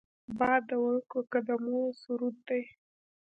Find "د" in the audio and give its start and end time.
0.69-0.71